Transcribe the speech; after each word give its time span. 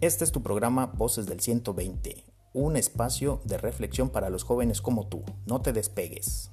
Este 0.00 0.24
es 0.24 0.32
tu 0.32 0.42
programa 0.42 0.86
Voces 0.86 1.26
del 1.26 1.40
120, 1.40 2.24
un 2.54 2.78
espacio 2.78 3.42
de 3.44 3.58
reflexión 3.58 4.08
para 4.08 4.30
los 4.30 4.44
jóvenes 4.44 4.80
como 4.80 5.08
tú. 5.08 5.22
No 5.44 5.60
te 5.60 5.74
despegues. 5.74 6.50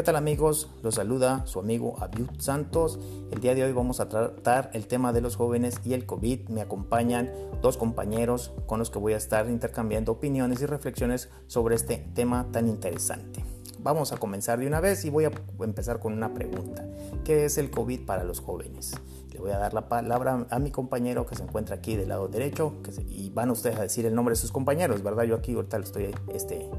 ¿Qué 0.00 0.04
tal 0.04 0.16
amigos? 0.16 0.70
Los 0.82 0.94
saluda 0.94 1.42
su 1.44 1.58
amigo 1.58 1.94
Abiud 2.00 2.30
Santos. 2.38 2.98
El 3.30 3.42
día 3.42 3.54
de 3.54 3.64
hoy 3.64 3.72
vamos 3.72 4.00
a 4.00 4.08
tratar 4.08 4.70
el 4.72 4.86
tema 4.86 5.12
de 5.12 5.20
los 5.20 5.36
jóvenes 5.36 5.78
y 5.84 5.92
el 5.92 6.06
COVID. 6.06 6.48
Me 6.48 6.62
acompañan 6.62 7.30
dos 7.60 7.76
compañeros 7.76 8.50
con 8.64 8.78
los 8.78 8.88
que 8.88 8.98
voy 8.98 9.12
a 9.12 9.18
estar 9.18 9.46
intercambiando 9.50 10.12
opiniones 10.12 10.62
y 10.62 10.64
reflexiones 10.64 11.28
sobre 11.48 11.74
este 11.74 11.98
tema 12.14 12.46
tan 12.50 12.66
interesante. 12.66 13.44
Vamos 13.80 14.14
a 14.14 14.16
comenzar 14.16 14.58
de 14.58 14.66
una 14.66 14.80
vez 14.80 15.04
y 15.04 15.10
voy 15.10 15.26
a 15.26 15.32
empezar 15.60 16.00
con 16.00 16.14
una 16.14 16.32
pregunta. 16.32 16.82
¿Qué 17.22 17.44
es 17.44 17.58
el 17.58 17.70
COVID 17.70 18.06
para 18.06 18.24
los 18.24 18.40
jóvenes? 18.40 18.94
Le 19.30 19.38
voy 19.38 19.50
a 19.50 19.58
dar 19.58 19.74
la 19.74 19.90
palabra 19.90 20.46
a 20.48 20.58
mi 20.58 20.70
compañero 20.70 21.26
que 21.26 21.36
se 21.36 21.42
encuentra 21.42 21.76
aquí 21.76 21.96
del 21.96 22.08
lado 22.08 22.26
derecho 22.26 22.72
y 23.06 23.28
van 23.28 23.50
ustedes 23.50 23.78
a 23.78 23.82
decir 23.82 24.06
el 24.06 24.14
nombre 24.14 24.32
de 24.32 24.36
sus 24.36 24.50
compañeros, 24.50 25.02
¿verdad? 25.02 25.24
Yo 25.24 25.36
aquí 25.36 25.52
ahorita 25.52 25.76
lo 25.76 25.84
estoy 25.84 26.14
este, 26.32 26.70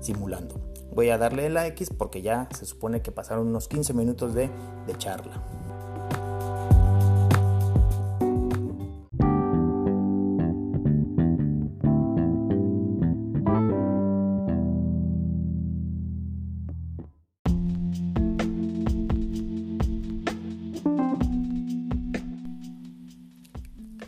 simulando. 0.00 0.60
Voy 0.94 1.10
a 1.10 1.18
darle 1.18 1.48
la 1.48 1.66
X 1.68 1.90
porque 1.96 2.22
ya 2.22 2.48
se 2.56 2.66
supone 2.66 3.02
que 3.02 3.12
pasaron 3.12 3.46
unos 3.46 3.68
15 3.68 3.94
minutos 3.94 4.34
de, 4.34 4.50
de 4.86 4.98
charla. 4.98 5.42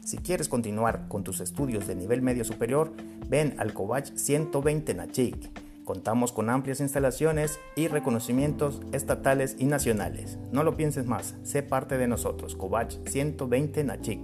Si 0.03 0.19
quieres 0.19 0.49
continuar 0.49 1.07
con 1.07 1.23
tus 1.23 1.41
estudios 1.41 1.87
de 1.87 1.95
nivel 1.95 2.21
medio 2.21 2.45
superior, 2.45 2.93
ven 3.29 3.55
al 3.59 3.73
Covach 3.73 4.13
120 4.17 4.95
Nachik 4.95 5.70
Contamos 5.91 6.31
con 6.31 6.51
amplias 6.51 6.79
instalaciones 6.79 7.59
y 7.75 7.89
reconocimientos 7.89 8.81
estatales 8.93 9.57
y 9.59 9.65
nacionales. 9.65 10.39
No 10.53 10.63
lo 10.63 10.77
pienses 10.77 11.07
más, 11.07 11.35
sé 11.43 11.65
parte 11.65 11.99
de 11.99 12.07
nosotros. 12.07 12.55
Covach 12.55 12.95
120 13.09 13.83
Nachik. 13.83 14.21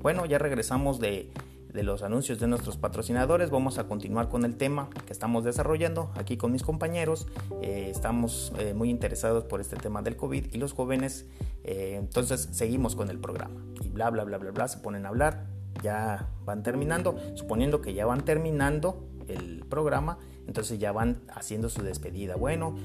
Bueno, 0.00 0.26
ya 0.26 0.38
regresamos 0.38 0.98
de 0.98 1.30
de 1.72 1.82
los 1.82 2.02
anuncios 2.02 2.38
de 2.38 2.46
nuestros 2.46 2.76
patrocinadores, 2.76 3.50
vamos 3.50 3.78
a 3.78 3.84
continuar 3.84 4.28
con 4.28 4.44
el 4.44 4.56
tema 4.56 4.90
que 5.06 5.12
estamos 5.12 5.44
desarrollando 5.44 6.10
aquí 6.16 6.36
con 6.36 6.52
mis 6.52 6.62
compañeros. 6.62 7.26
Eh, 7.62 7.88
estamos 7.90 8.52
eh, 8.58 8.74
muy 8.74 8.90
interesados 8.90 9.44
por 9.44 9.60
este 9.60 9.76
tema 9.76 10.02
del 10.02 10.16
COVID 10.16 10.52
y 10.52 10.58
los 10.58 10.72
jóvenes, 10.72 11.26
eh, 11.64 11.96
entonces 11.98 12.48
seguimos 12.52 12.94
con 12.94 13.08
el 13.10 13.18
programa. 13.18 13.60
Y 13.82 13.88
bla, 13.88 14.10
bla, 14.10 14.24
bla, 14.24 14.38
bla, 14.38 14.50
bla, 14.50 14.68
se 14.68 14.78
ponen 14.78 15.06
a 15.06 15.08
hablar, 15.08 15.46
ya 15.82 16.28
van 16.44 16.62
terminando, 16.62 17.16
suponiendo 17.34 17.80
que 17.80 17.94
ya 17.94 18.04
van 18.04 18.22
terminando 18.24 19.08
el 19.28 19.64
programa, 19.68 20.18
entonces 20.46 20.78
ya 20.78 20.92
van 20.92 21.22
haciendo 21.28 21.70
su 21.70 21.82
despedida. 21.82 22.36
Bueno, 22.36 22.76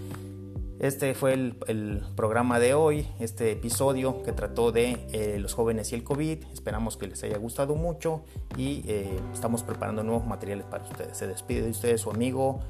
este 0.79 1.13
fue 1.13 1.33
el, 1.33 2.03
programa 2.15 2.59
de 2.59 2.73
hoy, 2.73 3.07
este 3.19 3.51
episodio 3.51 4.23
que 4.23 4.31
trató 4.31 4.71
de 4.71 4.97
eh, 5.11 5.37
los 5.39 5.53
jóvenes 5.53 5.91
y 5.91 5.95
el 5.95 6.03
COVID. 6.03 6.43
Esperamos 6.53 6.97
que 6.97 7.07
les 7.07 7.23
haya 7.23 7.37
gustado 7.37 7.75
mucho 7.75 8.23
y 8.57 8.83
eh, 8.87 9.19
estamos 9.33 9.63
preparando 9.63 10.03
nuevos 10.03 10.25
materiales 10.25 10.65
para 10.65 10.83
ustedes. 10.83 11.17
Se 11.17 11.27
despide 11.27 11.61
de 11.61 11.71
ustedes 11.71 12.01
su 12.01 12.11
amigo 12.11 12.61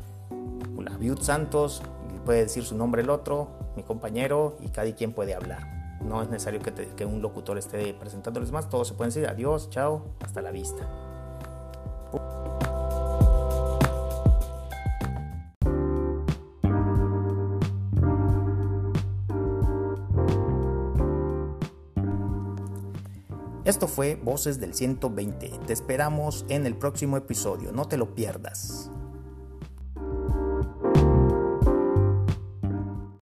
Viud 1.00 1.22
Santos, 1.22 1.82
puede 2.26 2.44
decir 2.44 2.64
su 2.64 2.76
nombre 2.76 3.02
el 3.02 3.10
otro, 3.10 3.48
mi 3.76 3.84
compañero 3.84 4.58
y 4.62 4.70
cada 4.70 4.94
quien 4.94 5.14
puede 5.14 5.34
hablar. 5.34 6.00
No 6.02 6.22
es 6.22 6.30
necesario 6.30 6.60
que, 6.60 6.74
que 6.74 7.06
un 7.06 7.22
locutor 7.22 7.58
esté 7.58 7.94
presentándoles 7.94 8.52
más, 8.52 8.70
todos 8.70 8.88
se 8.88 8.94
pueden 8.94 9.10
decir 9.14 9.28
adiós, 9.28 9.70
chao, 9.70 10.06
hasta 10.22 10.42
la 10.42 10.52
vista. 10.52 10.88
Esto 23.68 23.90
fue 23.90 24.16
Voces 24.16 24.62
del 24.62 24.74
120. 24.74 25.52
Te 25.68 25.74
esperamos 25.74 26.46
en 26.48 26.66
el 26.66 26.78
próximo 26.78 27.18
episodio. 27.18 27.74
No 27.74 27.86
te 27.86 27.98
lo 27.98 28.16
pierdas. 28.16 28.90